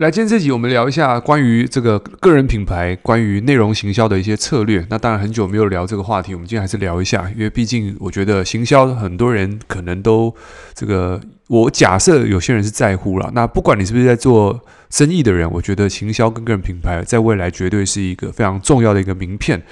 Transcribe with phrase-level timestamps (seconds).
[0.00, 4.82] 来，今天这集我们聊一下关于这个个人品牌、关于内容行销的一些策略。
[4.88, 10.34] 那当然很久没有聊这个话题，我们今天还是聊一下，因为毕竟我觉得行销很多人可能都
[10.72, 13.30] 这个，我假设有些人是在乎了。
[13.34, 14.58] 那不管你是不是在做
[14.88, 19.62] 生意的人，我觉得行销跟个人品牌在未来绝对是一个非常重要的一个名片。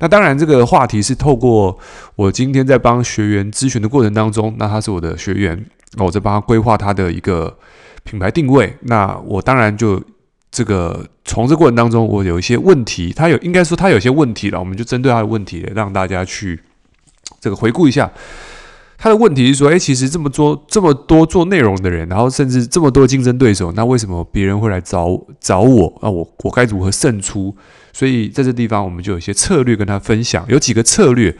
[0.00, 1.78] 那当然这个话题是透过
[2.14, 5.64] 我今天在帮学员咨询的过程当中，那他是我的学员，
[5.96, 7.56] 我在帮他规划他的一个。
[8.08, 10.02] 品牌定位，那我当然就
[10.50, 16.58] 这个从这过程当中，我有一些问题，他有应该说他有些问题了，我们就针对他的问题，让大家去
[17.38, 18.10] 这个回顾一下。
[18.96, 25.98] 他的问题是说，诶，其实这么多这么多做内容的人，然后甚至这么多竞争对手，那为什么别人会来找找我？
[26.02, 27.54] 那我我该如何胜出？
[27.92, 31.36] 所以在这地方，我们就有一些策略跟他分享，有几个策略。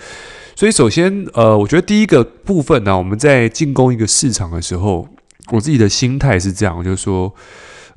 [0.54, 5.08] 所以首先，呃，我觉得第一个部分呢，我们在进攻一个市场的时候。
[5.50, 7.34] 我自己的心态是这样，就是说，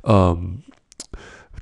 [0.02, 0.58] 嗯，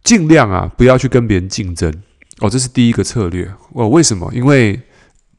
[0.05, 1.93] 尽量啊，不要去跟别人竞争
[2.39, 3.53] 哦，这是第一个策略。
[3.73, 4.31] 哦，为什么？
[4.33, 4.81] 因为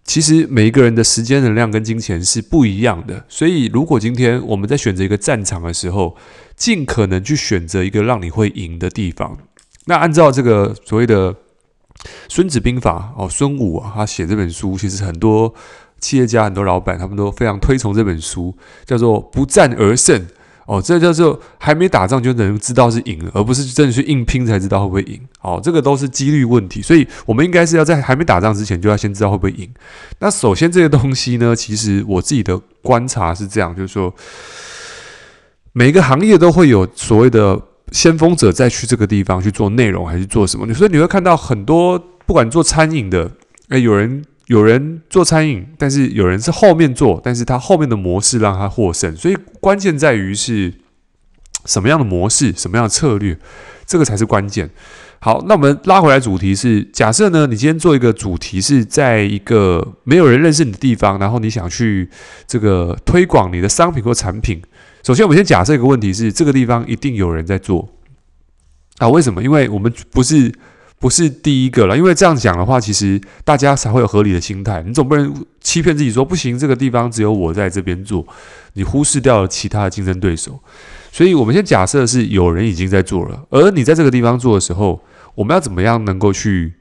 [0.03, 6.17] 其实每一个人的时间能量跟金钱是不一样的，所以如果今天我们在选择一个战场的时候，
[6.55, 9.37] 尽可能去选择一个让你会赢的地方。
[9.85, 11.33] 那按照这个所谓的
[12.27, 15.53] 《孙子兵法》哦，孙武啊，他写这本书，其实很多
[15.99, 20.25] 企业家、很多老板他们都非常推崇这本书，叫做“不战而胜”。
[20.65, 25.19] 哦，这叫做还没打仗就能知道是赢了，而不是真的去硬拼才知道会不会赢。
[25.41, 29.69] 哦，这个都是几率问题，所以我们应该是要在还没打仗之前就要先知道会不会赢。
[30.19, 34.13] 那首先这个东西呢，其实我自己的观察是这样，就是说
[35.73, 37.59] 每个行业都会有所谓的
[37.91, 43.31] 先锋者再去这个地方去做内容还是做什么，所以你会看到很多不管做餐饮的，
[43.69, 44.23] 诶，有人。
[44.51, 50.73] 有人做餐饮，但是有人是后面做，但是他后面的模式让他获胜，所以关键在于是
[51.63, 53.39] 什么样的模式，什么样的策略，
[53.85, 54.69] 这个才是关键。
[55.19, 62.09] 好，那我们拉回来主题是，假设呢，你今天做一个主题是在一个没有人认识你的地方，然后你想去
[62.45, 64.61] 这个推广你的商品或产品。
[65.01, 67.87] 首先，我们先假设一个问题是，这个地方一定有人在做
[68.97, 69.07] 啊？
[69.07, 69.41] 为什么？
[69.41, 70.51] 因为我们不是。
[71.01, 74.83] 不是第一个了，因为这样讲的话，其实大家才会有合理的心态。
[74.85, 78.23] 你总不能欺骗自己说不行，这个地方只有我在这边做，
[78.73, 80.59] 你忽视掉了其他的竞争对手。
[81.11, 85.01] 所以，我们先假设是有人已经在做了，而你在这个地方做的时候，
[85.33, 86.71] 我们要怎么样能够去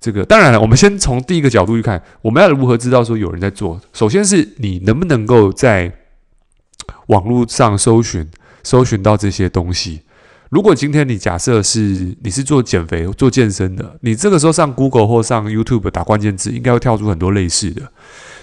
[0.00, 0.24] 这个？
[0.24, 3.78] 当然了，我们先从第一个角度去看，我们要如何知道说有人在做？
[3.92, 5.92] 首先是你能不能够在
[7.08, 8.26] 网络上搜寻，
[8.62, 10.00] 搜寻到这些东西。
[10.50, 17.82] 如果今天你假设是你是做减肥、做健身的，你这个时候上 Google 或上 YouTube 打关键字，应该会跳出很多类似的。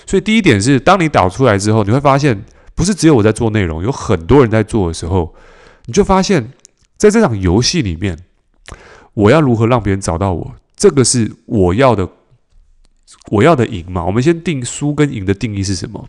[0.06, 5.35] 所以第一点是，当你导出来之后，你会发现不是只有我在做内容，有很多人在做的时候，
[5.85, 6.53] 你就发现
[6.96, 8.17] 在这场游戏里面，
[9.13, 10.56] 我要如何让别人找到我？
[10.78, 12.07] 这个是我要的，
[13.31, 14.06] 我要的赢嘛？
[14.06, 16.07] 我们先定输跟赢的定义是什么，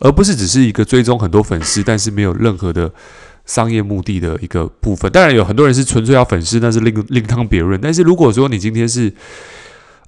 [0.00, 2.92] 而不是只是一个追踪很多粉丝，但是没有任何的。
[3.46, 7.78] 商业目的的一个部分，当然有很多人是纯粹要粉丝，那是另另当别论。
[7.80, 9.12] 但是如果说你今天是，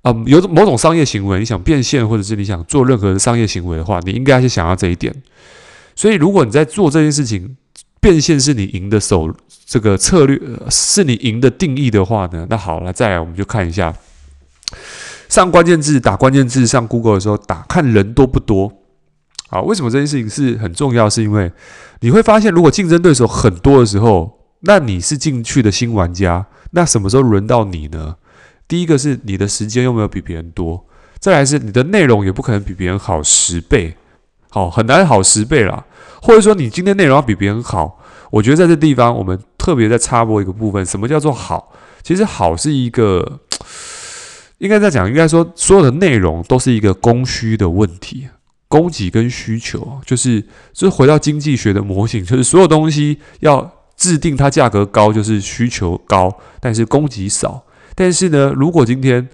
[0.02, 5.14] 嗯，有某种商业行为，你想变现，或者是你想做任何的商业行为的话，你应该去想要这一点。
[5.94, 7.56] 所以，如果你在做这件事情，
[8.00, 9.34] 变现是你赢的手，
[9.66, 13.94] 这个策略是你赢的定义的话呢，那好了，再来我们就看一下，
[15.28, 18.72] 上关键字打关键字上 Google 的时候，打看人多不多。
[19.48, 21.08] 好，为什么这件事情是很重要？
[21.08, 21.52] 是因为
[22.00, 28.16] 你会发现，如果竞争对手很多的时候，那你是进去的新玩家，那什么时候轮到你呢？
[28.66, 30.84] 第一个是你的时间又没有比别人多，
[31.20, 33.96] 再来是你的内容也不可能比别人好十倍，
[34.50, 35.84] 好，很难好十倍啦。
[36.20, 38.00] 或者说你今天内容要比别人好，
[38.32, 41.72] 我觉得在这地方我们特别在插播一个部分，什么叫做好？
[42.02, 43.38] 其实好是一个，
[44.58, 48.28] 应该在讲，应该说所有的内容都是一个供需的问题。
[48.68, 50.40] 供给跟需求，就是
[50.72, 57.64] 就是回到经济学的模型，就是所有东西要制定它价格高，就是需求高，但是供给少。
[57.94, 59.28] 但是呢，如果今天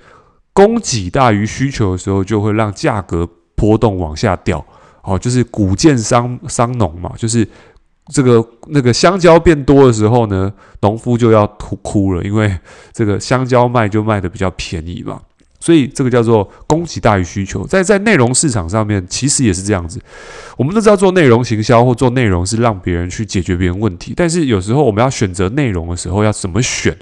[0.52, 4.64] 供给大于需求的时候，就会让价格波动往下掉。
[5.02, 7.44] 哦，就是谷贱伤伤农嘛，就是
[8.12, 10.52] 这个那个香蕉变多的时候呢，
[10.82, 12.56] 农夫就要哭哭了，因为
[12.92, 15.20] 这个香蕉卖就卖的比较便宜嘛。
[15.62, 20.00] 所以这个叫做供给大于需求，在在内容市场上面，其实也是这样子。
[20.56, 26.96] 我们都知道做内容行销或做内容是让别人去解决别人问题，但是有时候我们要选择内容的时候要怎么选？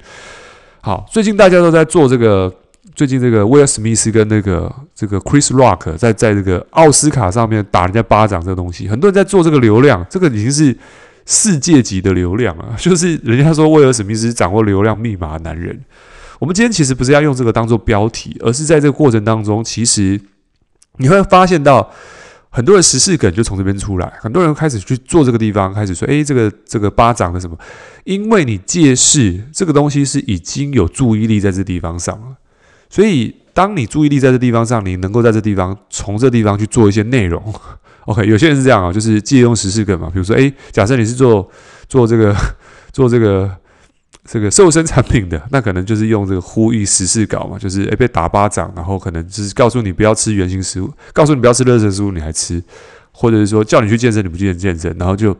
[0.81, 2.53] 好，最近大家都在做这个，
[2.93, 10.77] 最近这个威尔史密斯跟那个这个 Chris Rock 在在这个奥斯卡上面打人家巴掌这个东西，很多人在做这个流量，这个已经是
[11.25, 15.79] 世界级的流量啊， 就是人家说威尔史密斯掌握流量密码的男人。
[16.41, 20.19] 我们今天其实不是要用这个当做标题，而是在这个过程当中，其实
[20.97, 21.87] 你会发现到
[22.49, 27.55] 很多人十四梗就从这边出来，很多人开始去做这个地方，开始说：“诶，这个这个巴掌的什么？”
[28.05, 32.35] 因为你借势这个东西是已经有注意力在这地方上了，
[32.89, 37.53] 所以当你注意力在这地方上，你能够在这地方从这地方去做一些内容。
[38.05, 41.47] OK，有些人是这样啊，就是借用十四梗嘛，比如说：“诶，假设你是做
[41.87, 42.35] 做这个
[42.91, 43.47] 做这个。”
[44.31, 52.63] 这个瘦身产品的，那可能就是用这个呼吁时事稿嘛，就是诶被打巴掌，然后可能就是告诉你不要吃原型食物，告诉你不要吃垃圾食物，你还吃，
[53.11, 55.35] 或者是说叫你去健身，你不去健身，然后就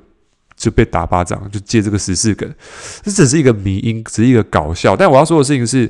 [0.58, 2.54] 就被打巴掌，就借这个时事梗，
[3.02, 4.94] 这只是一个迷因，只是一个搞笑。
[4.94, 5.90] 但我要说的事情是，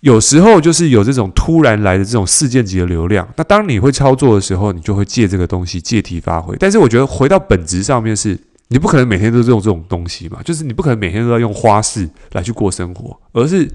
[0.00, 6.54] 有时候就是有这种突然来的这种事件级的流量，那当你会操作的时候，你就会借这个东西借题发挥。
[6.58, 8.38] 但是我觉得回到本质上面是。
[8.72, 13.70] 你不可能每天都是用这种东西嘛，就是你不可能每天都要用花式来去过生活，而是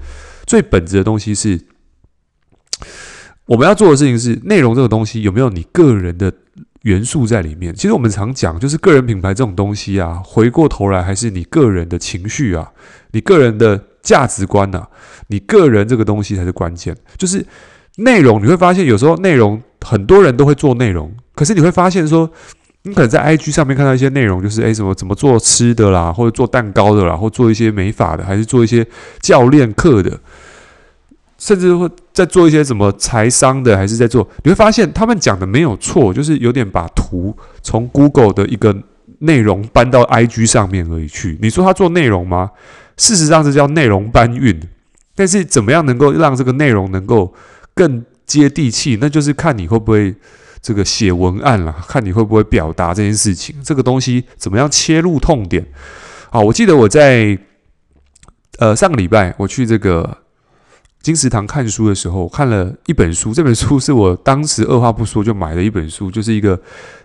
[0.48, 1.62] 最本质的东西是，
[3.46, 6.34] 我们要做的事情是内容这个东西有没有你个人的
[6.82, 7.76] 元素在里面？
[7.76, 12.72] 其实我们常讲，就是个人品牌这种东西啊，回过头来还是你个人的情绪啊，
[13.12, 14.88] 你个人的价值观呐，
[15.28, 16.98] 你个人这个东西才是关键。
[17.20, 17.46] 就是
[17.98, 22.32] 内容，你会发现有时候内容很多人都会做内容，可是你会发现说。
[22.88, 28.86] 你可能在 IG 上面看到一些内容，就是诶，什么怎么做吃的啦，或者做蛋糕的啦，或做一些美发的，还是做一些
[29.20, 30.18] 教练课的，
[31.38, 38.76] 甚至会在做一些什么财商的，还是在做，你会发现他们讲的没有错，就是有点把图从 Google 的一个
[39.20, 41.38] 内容搬到 IG 上面而已去。
[41.42, 42.52] 你说他做内容吗？
[42.96, 44.58] 事实上是叫内容搬运，
[45.14, 47.34] 但是怎么样能够让这个内容能够
[47.76, 50.16] 更接地气，那就是看你会不会。
[50.62, 53.56] 这个写文案了，看你会不会表达这件事情。
[53.64, 55.66] 这个东西怎么样切入痛点？
[56.30, 57.38] 好，我记得我在
[58.60, 60.18] 呃上个礼拜我去这个
[61.02, 63.34] 金石堂看书的时候，看了一本书。
[63.34, 66.60] 这本书是我当时二话不说就买的一本书，就是一个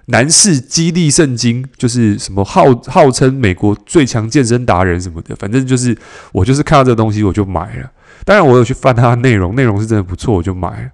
[0.07, 5.37] 男士激励圣经，就是什么号号称美国最强健身达人什么的。
[5.37, 5.97] 反正就是
[6.33, 7.93] 我就是看到这个东西我就买了。
[8.25, 10.91] 当然我有去翻它的内容，内容是真的不错，我就买了。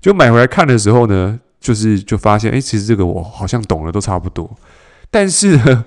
[0.00, 1.40] 就买回来看的时候呢。
[1.60, 4.48] 就是就发现，哎，其实这个我好像懂了，都差不多。
[5.10, 5.84] 但是呢，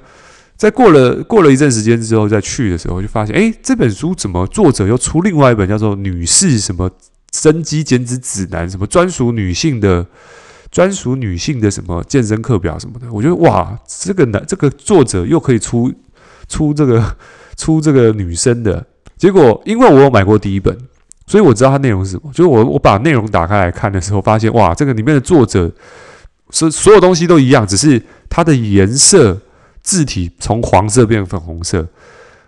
[0.58, 6.90] 在过了过了一阵时间之后，再去的时候，就发现，哎，这本书怎么作者又出另外一本叫做《女士什么
[7.30, 10.06] 增肌减脂指南》，什么专属女性的
[10.72, 13.12] 专属女性的什么健身课表什么的？
[13.12, 15.94] 我觉得哇，这个男这个作者又可以出
[16.48, 17.18] 出这个
[17.56, 18.86] 出这个女生的。
[19.18, 20.78] 结果，因为我有买过第一本。
[21.30, 25.72] 所以我知道它内容是什么，就是我我把内容打开来看的时候，发现哇，这个里面的作者
[26.50, 29.40] 所所有东西都一样，只是它的颜色
[29.84, 31.88] 字体从黄色变粉红色，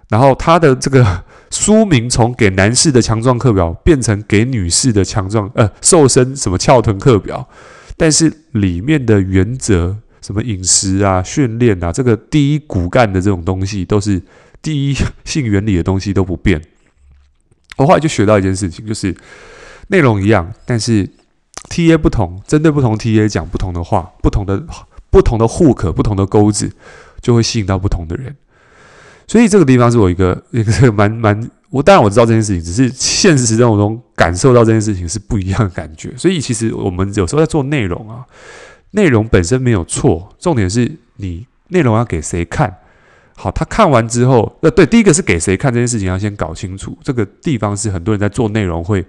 [0.10, 7.48] 然后它的这个书名从给男士的强壮课表变成给女士的强壮呃瘦身什么翘臀课表，
[7.96, 14.20] 但是里面的原则什么饮食啊、训练啊，这个第一骨干的这种东西都是
[14.60, 16.60] 第一性原理的东西都不变。
[17.78, 19.16] 我后来就学到一件事情，就是
[19.88, 21.10] 内容一样，但是
[21.70, 24.64] TA 不同，针对不同 TA 讲不同的话，不同的
[25.10, 26.72] 不同的 hook，不同的钩子，
[27.22, 28.36] 就会吸引到不同的人。
[29.28, 36.14] 所以这个地方是我一个一个蛮蛮，我当然我知道这件事情，只是现实生活中感受到这件事情是不一样的感觉。
[36.18, 38.26] 所以其实我们有时候在做内容啊，
[38.92, 42.76] 内容本身没有错，重点是你内容要给谁看。
[43.42, 49.04] 好，他看完之后，呃，对，第一个是给谁看这件事情要先搞清楚，这个地方是很多人在做内容会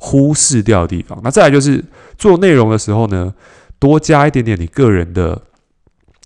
[0.00, 1.16] 忽视掉的地方。
[1.22, 1.84] 那再来就是
[2.18, 3.32] 做内容的时候呢，
[3.78, 5.40] 多加一点点你个人的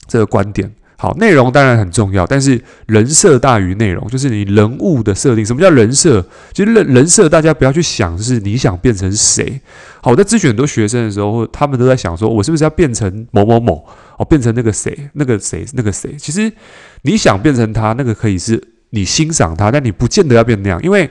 [0.07, 0.75] 这个观点。
[1.01, 5.47] 好，内容当然很重要，但是人设大于内容，就是你人物的设定。
[5.47, 6.23] 什么叫人设？
[6.53, 9.59] 其实人人设大家不要去想，就是你想变成谁。
[10.03, 13.83] 好，我在咨询很多学生的时候，他们都在想说，我是不是要变成某某某？
[14.19, 16.15] 哦，变成那个谁，那个谁，那个谁。
[16.19, 16.53] 其实
[17.01, 21.09] 你想变成他，那个可以是你欣赏他，但你不见得要变那样，因为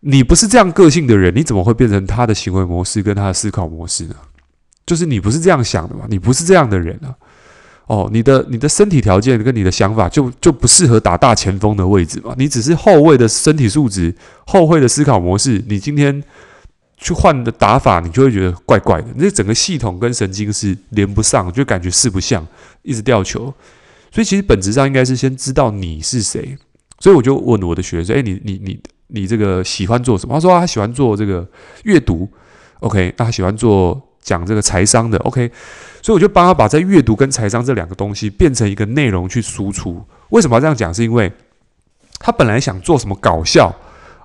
[0.00, 4.16] 你不是这样个性的人，你怎么会变成他的行为模式跟他的思考模式呢？
[4.84, 7.14] 就是你不是这样想的嘛，你不是这样的人啊。
[7.86, 14.14] 哦，你的你的身体条件跟你的想法就就不适合打大前锋的位置嘛，你只是后卫的身体素质、
[14.46, 16.22] 后卫的思考模式，你今天。
[16.98, 19.08] 去换的打法，你就会觉得怪怪的。
[19.16, 22.44] 那整个系统跟神经是连不上，就感觉四不像，
[22.80, 23.52] 一直掉球。
[24.10, 26.56] 所以其实本质上应该是先知道你是谁。
[26.98, 31.46] 所以我就问我的学生：“诶，你你你你这个喜欢做什么？”他说：“他喜欢做这个
[31.84, 32.26] 阅读。
[32.80, 35.48] ”OK，那他喜欢做讲这个财商的，OK，
[36.02, 40.04] 所以我就帮他把在阅读跟财商这两个东西变成一个内容去输出。
[40.30, 40.92] 为什么要这样讲？
[40.92, 41.32] 是因为
[42.18, 43.72] 他本来想做什么搞笑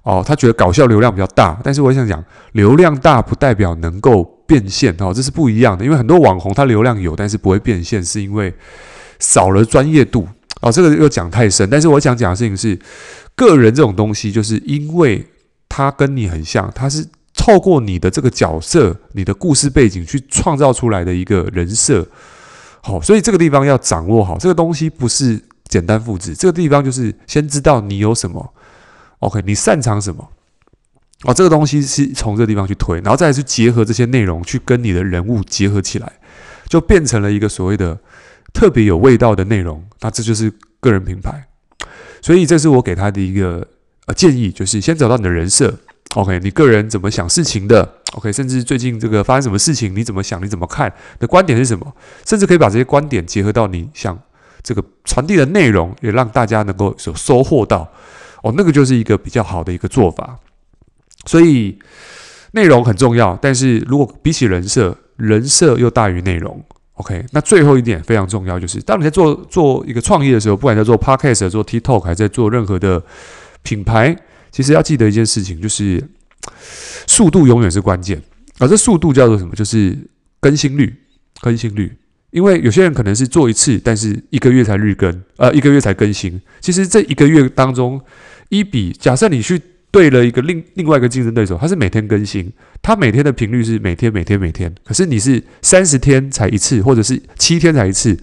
[0.01, 5.85] 哦，他觉得搞笑流量比较大，但是我想讲，流量大不代表能够变现哦，这是不一样的。
[5.85, 8.51] 因为很多网红他流量有，但是不会变现，是因为
[9.19, 10.27] 少了专业度
[10.61, 10.71] 哦。
[10.71, 12.79] 这个又讲太深，但是我想讲的事情是，
[13.35, 15.23] 个人这种东西，就是因为
[15.69, 17.05] 他跟你很像，他是。
[17.41, 22.07] 透过你的这个角色、你的故事背景去创造出来的一个人设，
[22.83, 24.37] 好，所以这个地方要掌握好。
[24.37, 28.53] 这个东西不是简单复制，这个地方就是先知道你有什么
[29.21, 30.29] ，OK，你擅长什么，
[31.23, 36.13] 哦，这个东西是从这个地方去推，然后再去结合这些内容去跟你的人物结合起来，
[36.67, 37.99] 就变成了一个所谓的
[38.53, 39.83] 特别有味道的内容。
[40.01, 41.47] 那这就是个人品牌，
[42.21, 43.67] 所以这是我给他的一个
[44.05, 45.75] 呃建议，就是先找到你的人设。
[46.15, 50.43] OK，你个人怎么想事情的？OK，甚至最近这个发生什么事情，你怎么想？
[50.43, 50.91] 你怎么看？
[51.19, 51.93] 的观点是什么？
[52.25, 54.19] 甚至可以把这些观点结合到你想
[54.61, 57.89] 这个传递的内容，也让大家能够有收获到。
[58.43, 60.37] 哦，那个就是一个比较好的一个做法。
[61.25, 61.79] 所以
[62.51, 66.61] 内容很重要，但是如果比起人设，人设又大于内容。
[66.95, 73.01] OK，那最后一点非常重要，就是当你在做做一个创业的时候，不管在做 Podcast、做 TikTok，还是在做任何的
[73.63, 74.13] 品牌。
[74.51, 76.03] 其实要记得一件事情，就是
[77.07, 78.21] 速度永远是关键。
[78.59, 79.55] 而这速度叫做什么？
[79.55, 79.97] 就是
[80.39, 80.93] 更新率，
[81.41, 81.91] 更新率。
[82.31, 86.39] 因为有些人可能是做一次，但是一个月才日更，呃，一个月才更新。
[86.59, 87.99] 其实这一个月当中，
[88.49, 92.49] 一比假设你去对了一个另另外一个竞争对手，他是每天更新，
[92.81, 94.73] 他每天的频率是每天每天每天。
[94.85, 98.17] 可是你是三十天才一次，或者是七天才一次，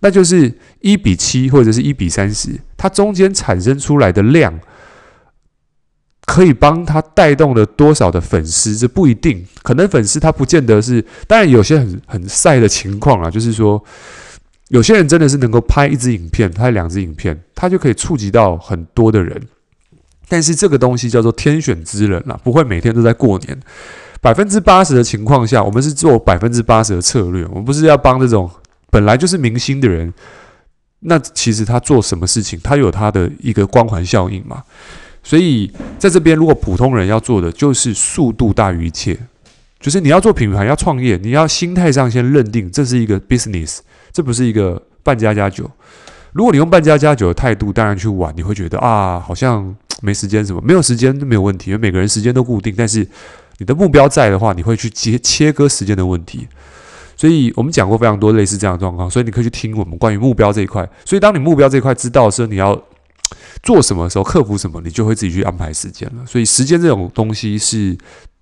[0.00, 4.58] 那就是一比七或者是一比三十，它中间产生出来的量。
[6.26, 8.74] 可以帮他带动了多少的粉丝？
[8.76, 11.04] 这不一定，可能粉丝他不见得是。
[11.26, 13.82] 当然，有些很很晒的情况啊，就是说，
[14.68, 19.40] 有些人真的是能够拍一支影片，拍两支影片，他就可以触及到很多的人。
[20.26, 23.60] 但是这个东西叫做天选之人啊，不会每天都在过年。
[24.22, 28.50] 百分之八十的情况下，我们是做百分之八十的策略，我们不是要帮这种
[28.90, 30.12] 本来就是明星的人。
[31.00, 34.62] 那其实他做什么事情，他有他的一个光环效应嘛。
[35.24, 39.18] 所以在这边，如果普通人要做的就是速度大于一切，
[39.80, 43.78] 就是你要做品牌、要创业，你要心态上先认定这是一个 business，
[44.12, 45.68] 这不是一个扮家家酒。
[46.32, 52.74] 如果你用扮家家酒的态度，当然去玩，你会觉得啊，好像没时间什么，没有时间都没有问题，因为每个人时间都固定。
[52.76, 53.06] 但是
[53.56, 56.46] 你的目标在的话，你会去切切割时间的问题。
[57.16, 60.86] 所以我们讲过非常多类似这样的状况，所以你可以去听我们关于目标这一块。
[61.06, 62.78] 所以当你目标这一块知道的时候，你要。
[63.62, 66.26] 做什么时候克服什么，你就会自己去安排时间了。
[66.26, 67.96] 所以时间这种东西是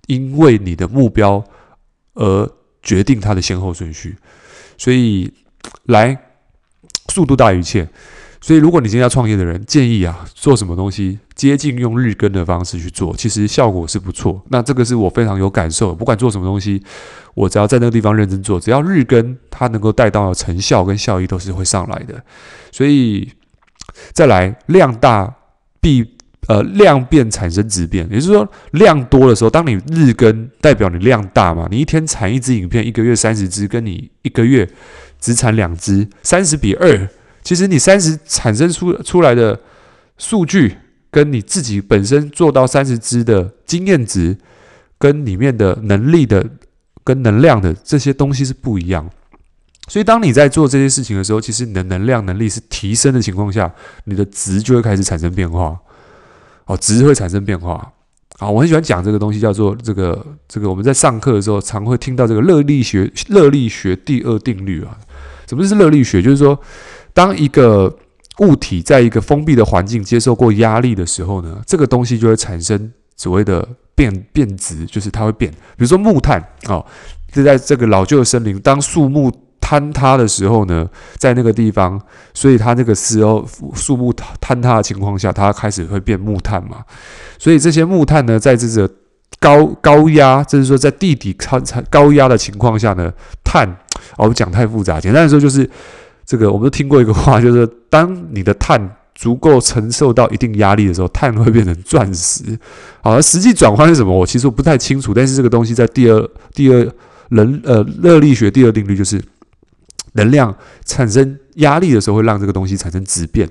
[0.07, 1.45] 因为你的目标
[2.15, 2.51] 而
[2.83, 4.17] 决定它的先后顺序。
[4.77, 5.33] 所以
[5.85, 6.19] 来
[7.09, 7.89] 速度大于一切。
[8.41, 14.43] 所以如果你今天要创业的人，建议啊，做什么东西接近用日更的方式去做，其实效果是不错。
[14.49, 15.95] 那这个是我非常有感受。
[15.95, 16.83] 不管做什么东西，
[17.35, 22.25] 我只要在那个地方认真做，只要日更，它能够带到的成效跟效益都是会上来的。
[22.73, 23.31] 所以。
[24.13, 25.35] 再来，量大
[25.81, 26.05] 必
[26.49, 34.69] 呃量变产生质变，也就是说量多的时候，当你日更代表你量大嘛，你一天产一支影片，一个月三十支，跟你一个月
[35.21, 37.09] 只产两支，三十比二，
[37.43, 39.59] 其实你三十产生出出来的
[40.19, 40.77] 数据，
[41.11, 44.37] 跟你自己本身做到三十支的经验值，
[44.99, 46.45] 跟里面的能力的
[47.05, 49.09] 跟能量的这些东西是不一样。
[49.93, 53.71] 所以，当你在做这些事情的时候，其实你的能量能力是提升的情况下，
[54.05, 55.77] 你的值就会开始产生变化。
[56.65, 57.93] 哦，值会产生变化。
[58.39, 60.71] 啊，我很喜欢讲这个东西，叫做这个这个。
[60.71, 64.97] 我们在上课的时候，常会听到这个热力学热力学第二定律啊。
[65.47, 66.23] 什么是热力学？
[66.23, 66.59] 就是说，
[67.13, 67.95] 当一个
[68.39, 75.53] 物体在一个封闭的环境接受过压力的时候呢，这个东西就会产生所谓的变变质，就是它会变。
[75.53, 76.83] 比如说木炭啊，
[77.31, 79.31] 就在这个老旧的森林，当树木
[79.63, 81.99] 坍塌的时候呢，在那个地方，
[82.35, 86.79] 所以它那个时候树木坍塌的情况下，它开始会变木炭嘛。
[87.39, 88.93] 所以这些木炭呢，在这个
[89.41, 93.11] 高高压，就是说在地底超高压的情况下呢，
[93.43, 93.67] 碳，
[94.19, 95.69] 哦，我讲太复杂，简单的说就是
[96.27, 102.59] 这个，我们都听过一个话，就是当你的碳足够承受到一定压力的时候，碳会变成钻石。
[103.01, 104.13] 好，实际转换是什么？
[104.13, 106.87] 我其实我不太清楚，但是这个东西在第二第二
[107.29, 109.23] 人呃热力学第二定律就是。
[110.13, 113.49] 能量产生压力的时候，会让这个东西产生质变。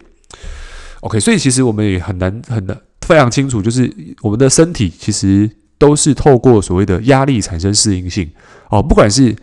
[1.02, 3.92] OK，所以其实我们也很难很难非常清楚，就是
[4.22, 8.30] 我们的身体其实都是透过所谓的压力产生适应性
[8.70, 9.36] 哦，不管是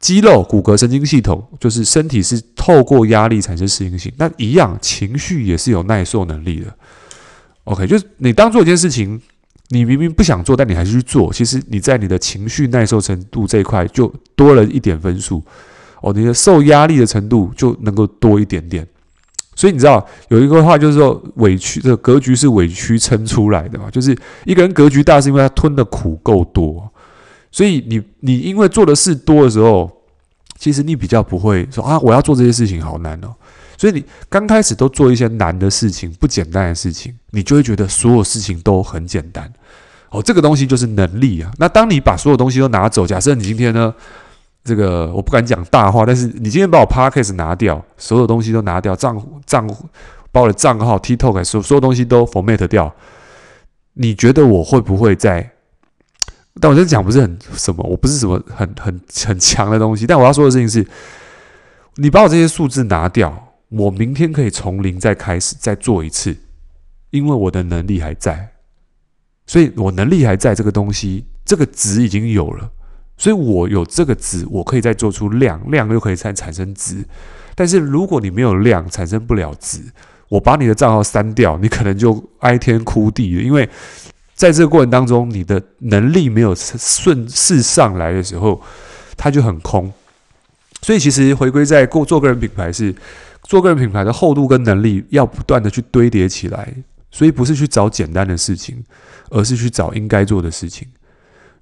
[0.00, 4.10] 肌肉、骨骼、神经系统，就是身体是透过压力产生适应性。
[4.16, 6.74] 那一样，情绪也是有耐受能力的。
[7.64, 9.20] OK，就是你当做一件事情，
[9.68, 15.44] 你明明不想做，但你还是去做，其实你在你的情绪耐受程度这一块就多了一点分数
[16.00, 18.86] 哦，你的受压力的程度就能够多一点点。
[19.54, 24.16] 所以你知道有一个话就是说，委屈这个格局是委屈撑出来的嘛，就是
[24.46, 26.90] 一个人格局大，是因为他吞的苦够多。
[27.52, 29.90] 所以你你因为做的事多的时候，
[30.58, 33.34] 其实你比较不会说啊，我要做这些事情好难哦。
[33.76, 39.50] 所以你刚开始都做一些难的事情、不简单的事情，你就会觉得所有事情都很简单
[40.10, 40.22] 哦。
[40.22, 41.50] 这个东西就是能力啊。
[41.58, 43.94] 那当你把所有东西都拿走，假设你今天呢，
[44.62, 49.88] 这个我不敢讲大话，但是你今天把我 Podcast 拿掉，所有东西都拿掉，账账户
[50.30, 52.94] 把我的账号 TikTok 所所有东西都 format 掉，
[53.94, 55.52] 你觉得我会不会在？
[56.60, 60.06] 但我在讲不是很什么，我不是什么很很很强的东西。
[60.06, 60.86] 但我要说的事情是，
[61.96, 66.36] 你把我这些数字拿掉，我明天可以从零再开始再做一次，
[67.10, 68.50] 因为我的能力还在。
[69.46, 72.70] 所以我能力还在，这个东西这个值已经有了，
[73.20, 77.04] 所以我有这个值，我可以再做出量，量又可以再产生值。
[77.54, 79.80] 但是如果你没有量，产生不了值，
[80.30, 83.68] 我把你的账号删掉，你可能就哀天哭地了，因为。
[84.32, 88.58] 在这个过程当中，你的能力没有顺势上来的时候，
[89.14, 89.92] 它就很空。
[90.80, 92.94] 所以，其实回归在过做个人品牌是
[93.42, 96.72] 做个人品牌的厚度跟能力要不断的去堆叠起来。
[97.10, 98.82] 所以，不是去找简单的事情，
[99.28, 100.88] 而是去找应该做的事情。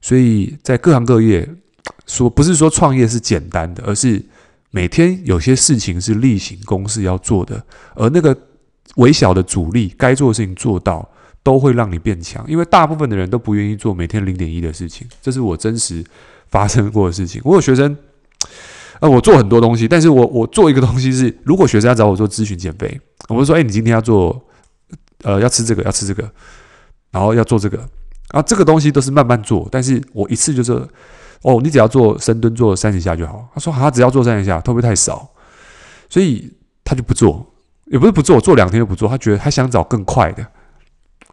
[0.00, 1.48] 所以在各行各业
[2.06, 4.24] 说，不是说创业是简单的，而是
[4.70, 7.62] 每天有些事情是例行公事要做的，
[7.94, 8.36] 而那个
[8.96, 11.08] 微小的阻力，该做的事情做到。
[11.40, 16.04] 都会让你变强，因为大部分的人都不愿意做每天零点一的事情，这是我真实
[16.50, 17.40] 发生过的事情。
[17.42, 17.96] 我有学生，
[19.00, 24.44] 呃，我做很多东西，但是我我做一个东西是，如果学生要找我做咨询减肥，我会说，哎，你今天要做，
[25.22, 26.30] 呃，要吃这个，要吃这个，
[27.12, 27.88] 然后要做这个，
[28.32, 30.72] 然后这个东西都是慢慢做，但是我一次就是，
[31.42, 33.48] 哦，你只要做深蹲做三十下就好。
[33.54, 35.28] 他说，他只要做三十下，会不会太少？
[36.08, 36.52] 所以
[36.84, 37.54] 他就不做，
[37.86, 40.46] 也不是不做，做两天就不做，他觉得他想找更快的。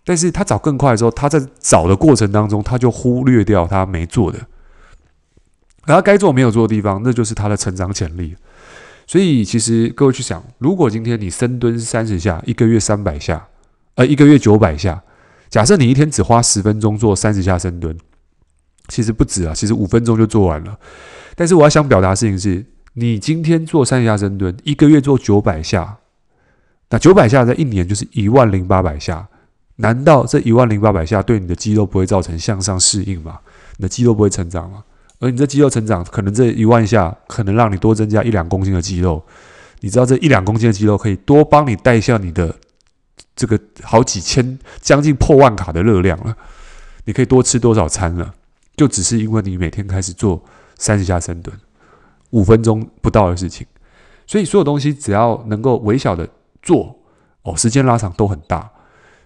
[0.05, 4.39] 但是他找更快的时候，他在找的过程当中，他就忽略掉他没做的，
[5.83, 8.35] 而他该做没有做的地方，那就是他的成长潜力。
[9.07, 13.47] 所以，其实各位去想，如果今天你深蹲三十下，一个月三百下，
[13.95, 15.01] 呃，一个月九百下，
[15.55, 17.97] 假设你一天只花十分钟做三十下深蹲，
[18.89, 20.77] 其实不止啊，其实五分钟就做完了。
[21.33, 22.65] 但是我要想表达的事情是，
[22.95, 25.99] 你今天做三十下深蹲，一个月做九百下，
[26.89, 29.29] 那九百下在一年就是一万零八百下。
[29.77, 33.39] 难道这一万零八百下对你的肌肉不会造成向上适应吗？
[33.77, 34.83] 你的肌肉不会成长吗？
[35.21, 39.23] 而你这肌肉成长，可能这一万下可能让你多增加一两公斤的肌肉。
[39.79, 42.53] 你知道这一两公斤的肌肉可以多帮你带下你的
[43.35, 46.35] 这个好几千、将近破万卡的热量了。
[47.05, 48.33] 你可以多吃多少餐了？
[48.75, 50.43] 就只是因为你每天开始做
[50.77, 51.55] 三十下深蹲，
[52.31, 53.65] 五分钟不到的事情。
[54.27, 56.27] 所以所有东西只要能够微小的
[56.61, 56.97] 做，
[57.43, 58.69] 哦，时间拉长都很大。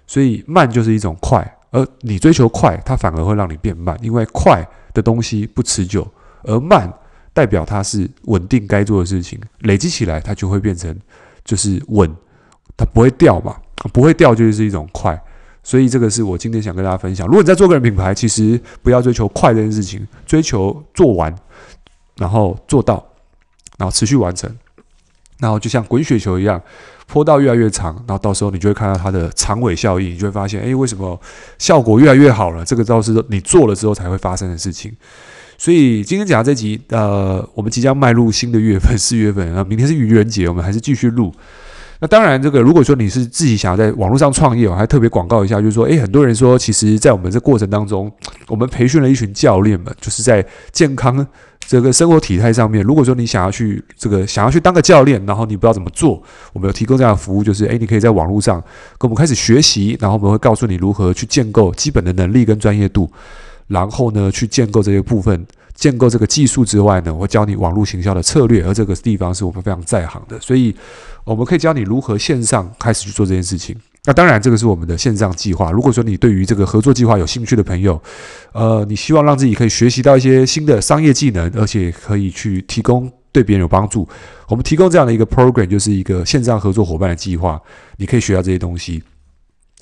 [0.06, 6.06] 所以慢就是一种快，而你追求快，它反而会让你变慢，因为快的东西不持久，
[6.43, 6.91] 而慢
[7.32, 10.95] 代表它是稳定该做的事情，累积起来它就会变成
[11.45, 12.13] 就是稳，
[12.80, 13.58] 它不会掉嘛，
[13.92, 15.22] 不会掉就是一种快。
[15.62, 17.28] 所以这个是我今天想跟大家分享。
[17.28, 21.36] 如果你在做个人品牌，其实不要追求快这件事情，追求做完，
[22.15, 23.06] 然后做到，
[23.78, 24.50] 然后持续完成，
[25.39, 26.60] 然后就像滚雪球一样。
[27.06, 31.20] 坡道越来越长，然后到时候你就会看到它的长尾效应，你就会发现，诶，为什么
[31.58, 32.63] 效果越来越好了？
[32.63, 34.96] 这个倒是你做了之后才会发生的事情。
[35.58, 41.34] 所以今天讲的这集，呃，我们即将迈入新的月份，四月份啊，明天是愚人节，我们还是继续录。
[42.02, 48.12] 那当然，这个如果说你是自己想要在网络上创业，我还特别广告一下，就是说，诶，很多人说，其实，在我们这过程当中，
[48.48, 51.26] 我们培训了一群教练们，就是在健康。
[51.68, 56.20] 这个生活体态上面，如果说你想要去这个想要去当个教练，然后你不知道怎么做，
[56.52, 58.60] 我们有提供这样的服务，就是诶，你可以在网络上
[58.98, 63.08] 跟我们开始学习，然后我们会告诉你如何去建构基本的能力跟专业度，
[63.68, 65.46] 然后呢去建构这些部分，
[65.80, 70.76] 建构这个技术之外呢，我会教你网络行销的策略，而这个地方是我们非常在行的，所以
[71.24, 73.76] 我们可以教你如何线上开始去做这件事情。
[74.06, 75.72] 那当然，这个是我们的线上计划。
[75.72, 78.02] 如果说你对于这个合作计划有兴趣的朋友，
[78.54, 84.08] 呃，你希望让自己可以学习到一些新的商业技能，而且可以去提供对别人有帮助，
[84.48, 87.62] 我们提供这样的一个 program，就是一个线上合作伙伴的计划。
[87.98, 89.04] 你可以学到这些东西。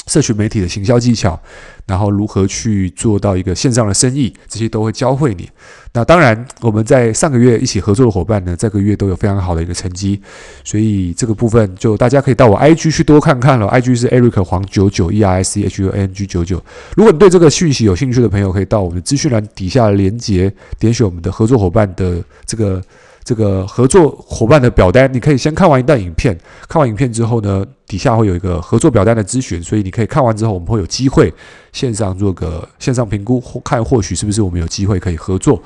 [0.07, 1.39] 社群媒体的行销技巧，
[1.85, 5.47] 然后如何去做到一个线上的生意，这些都会教会你。
[5.93, 10.19] 那当然，我们在上个月一起合作的伙伴呢，这个月都有非常好的一个成绩，
[10.63, 13.67] 所以这个部分就大家可以到我 IG 去多看看了。
[13.67, 16.63] IG 是 Eric 黄九九 E R I C H U N G 九九。
[16.95, 22.81] 如果你对这个讯息有兴趣的朋友，可以到我们的资讯栏底下的连接，点选我们的合作伙伴的这个。
[23.27, 26.33] 这个合作伙伴的表单，你可以先看完一段影片，
[26.69, 31.33] 看完影片之后呢，底下会有一个合作表单的咨询，所以你可以看完之后，我们会有机会
[31.73, 35.61] 线上做个线上评估，或看或许是不是我们有机会可以合作。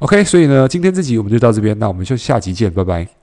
[0.00, 3.21] OK，所以呢，今天这集我们就到这边，那我们就下集见，拜拜。